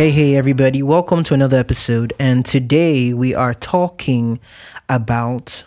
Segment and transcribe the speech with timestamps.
[0.00, 2.14] Hey, hey, everybody, welcome to another episode.
[2.18, 4.40] And today we are talking
[4.88, 5.64] about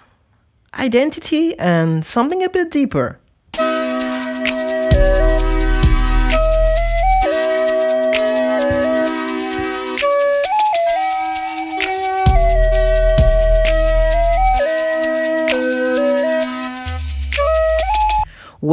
[0.74, 3.20] identity and something a bit deeper.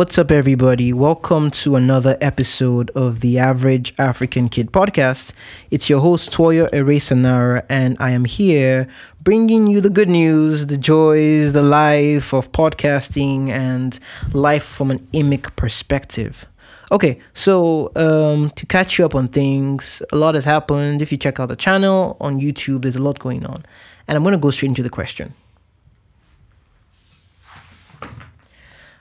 [0.01, 0.95] What's up, everybody?
[0.95, 5.32] Welcome to another episode of the Average African Kid podcast.
[5.71, 8.89] It's your host, Toyo Eresanara, and I am here
[9.21, 14.00] bringing you the good news, the joys, the life of podcasting, and
[14.32, 16.46] life from an imic perspective.
[16.91, 21.03] Okay, so um, to catch you up on things, a lot has happened.
[21.03, 23.67] If you check out the channel on YouTube, there's a lot going on.
[24.08, 25.35] And I'm going to go straight into the question.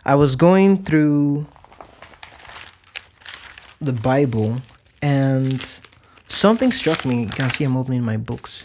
[0.05, 1.45] I was going through
[3.81, 4.57] the Bible
[5.01, 5.65] and
[6.27, 7.23] something struck me.
[7.23, 8.63] You can see I'm opening my books.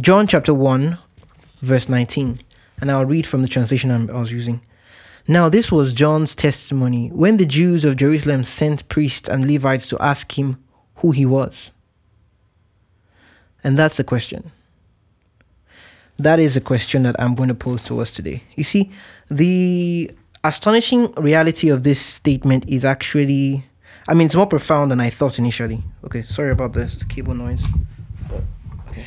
[0.00, 0.98] John chapter 1,
[1.62, 2.40] verse 19.
[2.80, 4.60] And I'll read from the translation I was using.
[5.26, 9.98] Now, this was John's testimony when the Jews of Jerusalem sent priests and Levites to
[10.00, 10.62] ask him
[10.96, 11.72] who he was.
[13.64, 14.52] And that's the question.
[16.18, 18.42] That is a question that I'm going to pose to us today.
[18.54, 18.90] You see,
[19.30, 20.10] the
[20.42, 23.64] astonishing reality of this statement is actually,
[24.08, 25.82] I mean, it's more profound than I thought initially.
[26.04, 27.62] Okay, sorry about this cable noise.
[28.88, 29.04] Okay.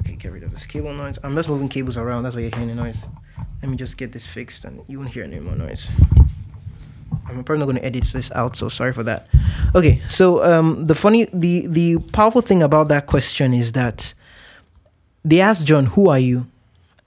[0.00, 1.18] Okay, get rid of this cable noise.
[1.22, 2.24] I'm just moving cables around.
[2.24, 3.04] That's why you're hearing the noise.
[3.62, 5.88] Let me just get this fixed and you won't hear any more noise.
[7.28, 9.26] I'm probably not going to edit this out, so sorry for that.
[9.74, 14.14] Okay, so um, the funny, the the powerful thing about that question is that
[15.26, 16.46] they asked John, Who are you?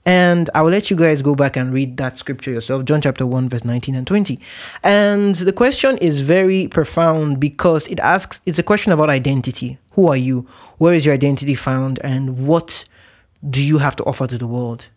[0.06, 3.26] And I will let you guys go back and read that scripture yourself, John chapter
[3.26, 4.38] 1, verse 19 and 20.
[4.82, 9.78] And the question is very profound because it asks, it's a question about identity.
[9.92, 10.46] Who are you?
[10.78, 11.98] Where is your identity found?
[12.02, 12.86] And what
[13.48, 14.88] do you have to offer to the world?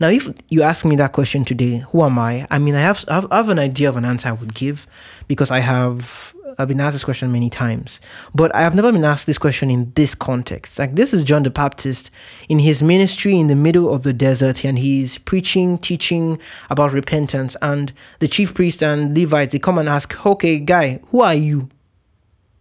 [0.00, 2.46] Now, if you ask me that question today, who am I?
[2.50, 4.86] I mean, I have, I have an idea of an answer I would give
[5.28, 8.00] because I have I've been asked this question many times,
[8.34, 10.78] but I have never been asked this question in this context.
[10.78, 12.10] Like this is John the Baptist
[12.48, 16.38] in his ministry in the middle of the desert, and he's preaching, teaching
[16.70, 17.56] about repentance.
[17.62, 21.68] And the chief priest and Levites they come and ask, "Okay, guy, who are you?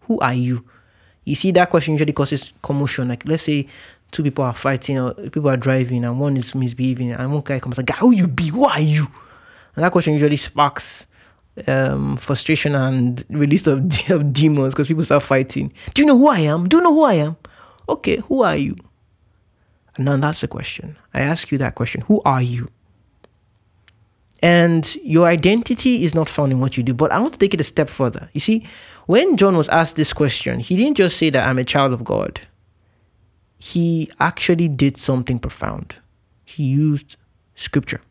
[0.02, 0.66] Who are you?"
[1.24, 3.08] You see, that question usually causes commotion.
[3.08, 3.68] Like let's say
[4.12, 7.60] two people are fighting or people are driving, and one is misbehaving, and one guy
[7.60, 8.48] comes like, "Guy, who you be?
[8.48, 9.08] Who are you?"
[9.76, 11.08] And that question usually sparks
[11.68, 13.80] um, frustration and release of,
[14.10, 15.74] of demons because people start fighting.
[15.94, 16.68] Do you know who I am?
[16.68, 17.38] Do you know who I am?
[17.90, 18.76] Okay, who are you?
[19.96, 20.98] And now that's the question.
[21.14, 22.02] I ask you that question.
[22.02, 22.70] Who are you?
[24.42, 26.94] And your identity is not found in what you do.
[26.94, 28.30] But I want to take it a step further.
[28.34, 28.68] You see,
[29.06, 32.04] when John was asked this question, he didn't just say that I'm a child of
[32.04, 32.42] God.
[33.58, 35.98] He actually did something profound.
[36.44, 37.18] He used
[37.54, 38.02] scripture.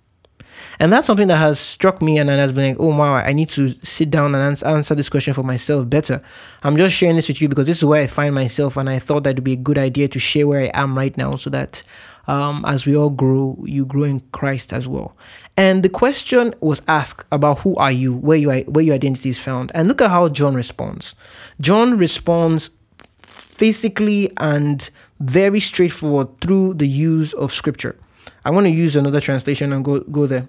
[0.79, 3.49] And that's something that has struck me and has been like, oh wow, I need
[3.51, 6.23] to sit down and answer this question for myself better.
[6.63, 8.99] I'm just sharing this with you because this is where I find myself, and I
[8.99, 11.51] thought that would be a good idea to share where I am right now so
[11.51, 11.83] that
[12.27, 15.17] um, as we all grow, you grow in Christ as well.
[15.57, 19.31] And the question was asked about who are you, where you are, where your identity
[19.31, 21.15] is found, and look at how John responds.
[21.61, 22.71] John responds
[23.19, 24.89] physically and
[25.19, 27.97] very straightforward through the use of scripture.
[28.45, 30.49] I want to use another translation and go go there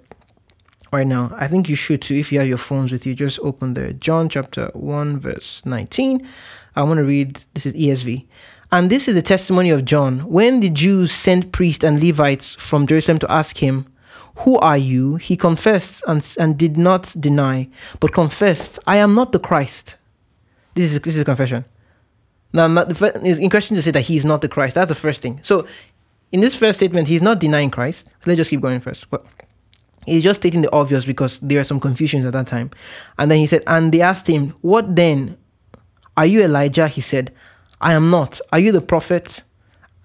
[0.92, 1.34] right now.
[1.36, 2.16] I think you should too.
[2.16, 3.94] If you have your phones with you, just open there.
[3.94, 6.28] John chapter 1, verse 19.
[6.76, 8.26] I want to read this is ESV.
[8.72, 10.20] And this is the testimony of John.
[10.30, 13.86] When the Jews sent priests and Levites from Jerusalem to ask him,
[14.38, 15.18] Who are you?
[15.18, 17.68] He confessed and, and did not deny,
[18.00, 19.96] but confessed, I am not the Christ.
[20.74, 21.66] This is this is a confession.
[22.54, 24.76] Now, not the, it's in question to say that he is not the Christ.
[24.76, 25.40] That's the first thing.
[25.42, 25.68] So
[26.32, 28.06] in this first statement, he's not denying Christ.
[28.06, 29.10] So let's just keep going first.
[29.10, 29.26] But
[30.06, 32.72] he's just stating the obvious because there are some confusions at that time.
[33.18, 35.38] And then he said, and they asked him, What then?
[36.18, 36.88] Are you Elijah?
[36.88, 37.34] He said,
[37.80, 38.40] I am not.
[38.52, 39.44] Are you the prophet?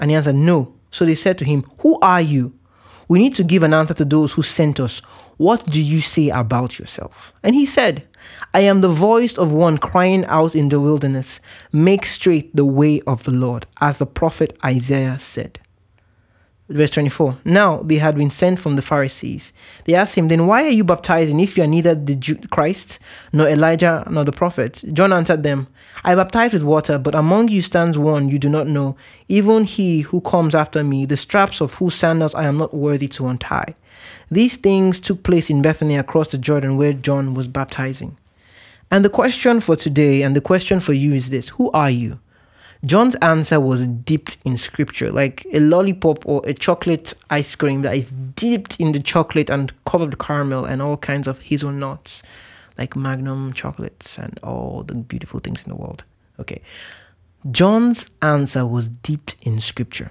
[0.01, 0.75] And he answered, No.
[0.91, 2.59] So they said to him, Who are you?
[3.09, 4.99] We need to give an answer to those who sent us.
[5.37, 7.33] What do you say about yourself?
[7.43, 8.09] And he said,
[8.55, 11.39] I am the voice of one crying out in the wilderness,
[11.73, 15.61] Make straight the way of the Lord, as the prophet Isaiah said.
[16.69, 17.39] Verse 24.
[17.45, 19.53] Now they had been sent from the Pharisees.
[19.85, 22.99] They asked him, Then why are you baptizing if you are neither the Jew- Christ,
[23.33, 24.83] nor Elijah, nor the prophet?
[24.93, 25.69] John answered them,
[26.05, 28.97] I baptize with water, but among you stands one you do not know,
[29.29, 33.09] even he who comes after me, the straps of whose sandals I am not worthy
[33.09, 33.77] to untie.
[34.29, 38.17] These things took place in Bethany across the Jordan where John was baptizing.
[38.91, 42.19] And the question for today and the question for you is this Who are you?
[42.85, 47.97] John's answer was dipped in scripture, like a lollipop or a chocolate ice cream that
[47.97, 52.23] is dipped in the chocolate and covered caramel and all kinds of hazelnuts,
[52.77, 56.05] like magnum chocolates and all the beautiful things in the world.
[56.39, 56.61] Okay.
[57.51, 60.11] John's answer was dipped in scripture.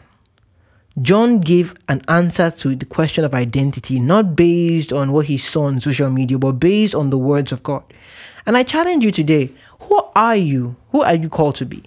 [1.02, 5.66] John gave an answer to the question of identity, not based on what he saw
[5.66, 7.84] on social media, but based on the words of God.
[8.46, 9.52] And I challenge you today
[9.82, 10.78] who are you?
[10.92, 11.84] Who are you called to be?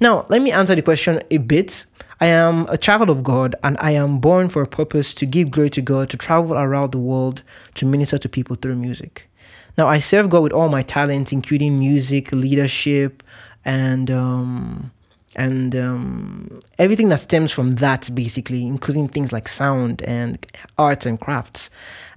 [0.00, 1.86] Now, let me answer the question a bit.
[2.20, 5.50] I am a child of God and I am born for a purpose to give
[5.50, 7.42] glory to God, to travel around the world,
[7.74, 9.28] to minister to people through music.
[9.76, 13.22] Now, I serve God with all my talents, including music, leadership,
[13.64, 14.92] and um,
[15.34, 20.46] and um, everything that stems from that, basically, including things like sound and
[20.76, 21.70] arts and crafts.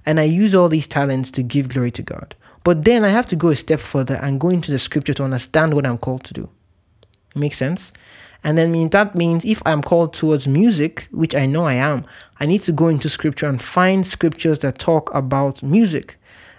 [0.04, 2.34] And I use all these talents to give glory to God.
[2.62, 5.24] But then I have to go a step further and go into the scripture to
[5.24, 6.48] understand what I'm called to do.
[7.36, 7.92] Makes sense?
[8.42, 12.04] And then mean that means if I'm called towards music, which I know I am,
[12.38, 16.16] I need to go into scripture and find scriptures that talk about music.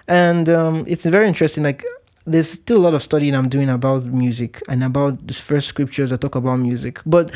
[0.07, 1.63] And um, it's very interesting.
[1.63, 1.85] Like
[2.25, 6.09] there's still a lot of studying I'm doing about music and about the first scriptures
[6.09, 7.31] that talk about music, but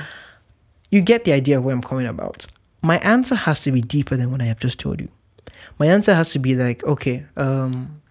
[0.90, 2.46] you get the idea of where I'm coming about.
[2.82, 5.08] My answer has to be deeper than what I have just told you.
[5.80, 8.02] My answer has to be like, okay, um,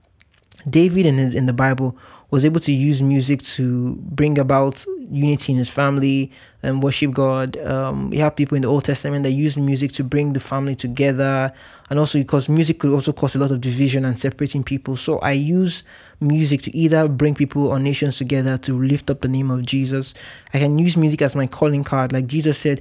[0.69, 1.97] David in in the Bible
[2.31, 6.31] was able to use music to bring about unity in his family
[6.63, 7.57] and worship God.
[7.59, 10.77] Um, we have people in the Old Testament that use music to bring the family
[10.77, 11.53] together,
[11.89, 14.97] and also because music could also cause a lot of division and separating people.
[14.97, 15.83] So I use
[16.21, 20.15] music to either bring people or nations together to lift up the name of Jesus.
[20.55, 22.81] I can use music as my calling card, like Jesus said.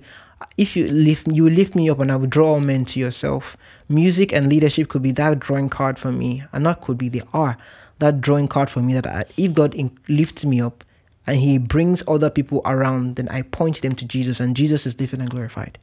[0.56, 3.58] If you lift, you lift me up, and I will draw all men to yourself.
[3.90, 7.10] Music and leadership could be that drawing card for me, and not could be.
[7.10, 7.58] They are
[8.00, 10.86] that drawing card for me that I, if God in, lifts me up
[11.30, 15.00] and He brings other people around, then I point them to Jesus, and Jesus is
[15.00, 15.78] lifted and glorified.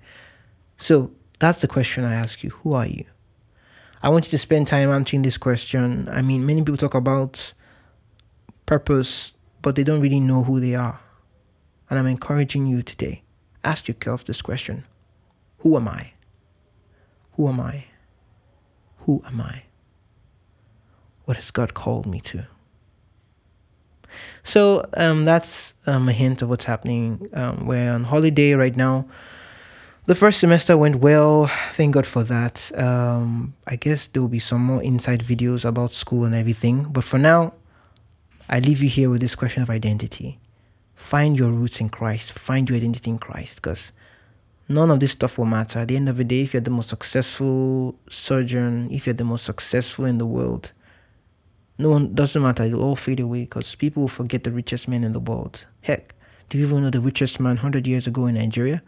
[0.76, 3.04] So that's the question I ask you Who are you?
[4.02, 6.08] I want you to spend time answering this question.
[6.10, 7.52] I mean, many people talk about
[8.66, 11.00] purpose, but they don't really know who they are.
[11.88, 13.22] And I'm encouraging you today
[13.64, 14.84] ask yourself this question
[15.58, 16.12] Who am I?
[17.32, 17.84] Who am I?
[18.98, 19.62] Who am I?
[21.26, 22.46] what has God called me to?
[24.44, 27.28] So um, that's um, a hint of what's happening.
[27.32, 29.06] Um, we're on holiday right now.
[30.06, 31.50] The first semester went well.
[31.72, 32.70] Thank God for that.
[32.78, 36.84] Um, I guess there will be some more inside videos about school and everything.
[36.84, 37.54] But for now,
[38.48, 40.38] I leave you here with this question of identity.
[40.94, 42.32] Find your roots in Christ.
[42.32, 43.56] Find your identity in Christ.
[43.56, 43.90] Because
[44.68, 45.80] none of this stuff will matter.
[45.80, 49.24] At the end of the day, if you're the most successful surgeon, if you're the
[49.24, 50.70] most successful in the world,
[51.78, 52.64] no one doesn't matter.
[52.64, 55.66] It'll all fade away because people will forget the richest man in the world.
[55.82, 56.14] Heck,
[56.48, 58.82] do you even know the richest man 100 years ago in Nigeria?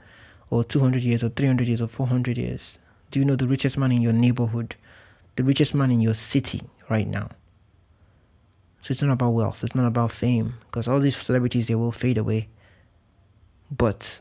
[0.50, 2.78] Or 200 years, or 300 years, or 400 years?
[3.10, 4.76] Do you know the richest man in your neighborhood?
[5.36, 7.28] The richest man in your city right now?
[8.80, 11.92] So it's not about wealth, it's not about fame, because all these celebrities, they will
[11.92, 12.48] fade away.
[13.70, 14.20] But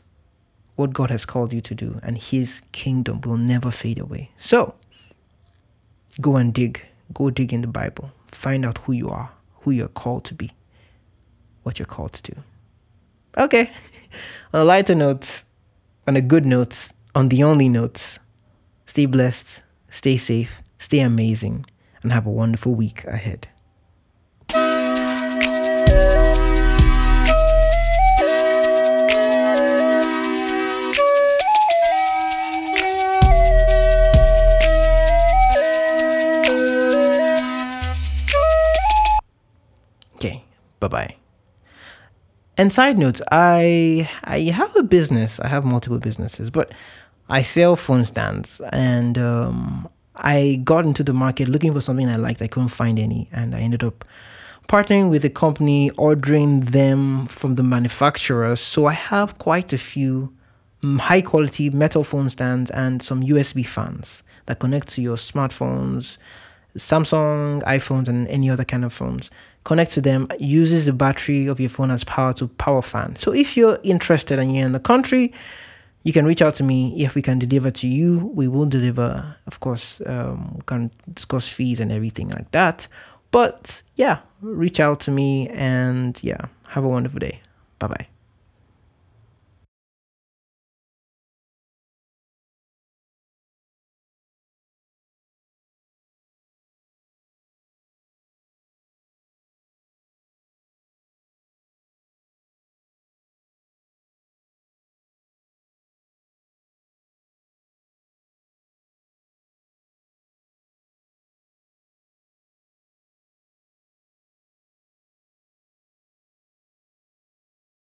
[0.76, 4.30] what God has called you to do and His kingdom will never fade away.
[4.36, 4.74] So
[6.20, 6.82] go and dig,
[7.14, 9.30] go dig in the Bible find out who you are,
[9.60, 10.52] who you're called to be,
[11.62, 12.40] what you're called to do.
[13.36, 13.70] Okay.
[14.52, 15.42] on a lighter note,
[16.06, 18.18] on a good note, on the only note,
[18.86, 21.66] stay blessed, stay safe, stay amazing,
[22.02, 23.48] and have a wonderful week ahead.
[40.80, 41.16] Bye bye.
[42.56, 45.38] And side note, I I have a business.
[45.40, 46.72] I have multiple businesses, but
[47.28, 52.16] I sell phone stands, and um, I got into the market looking for something I
[52.16, 52.42] liked.
[52.42, 54.04] I couldn't find any, and I ended up
[54.68, 58.60] partnering with a company, ordering them from the manufacturers.
[58.60, 60.34] So I have quite a few
[60.82, 66.18] mm, high quality metal phone stands and some USB fans that connect to your smartphones,
[66.78, 69.30] Samsung, iPhones, and any other kind of phones
[69.64, 73.16] connect to them uses the battery of your phone as power to power fan.
[73.18, 75.32] So if you're interested and you're in the country,
[76.04, 78.30] you can reach out to me if we can deliver to you.
[78.34, 80.00] We will deliver, of course.
[80.06, 82.88] Um, we can discuss fees and everything like that.
[83.30, 87.42] But yeah, reach out to me and yeah, have a wonderful day.
[87.78, 88.17] Bye bye.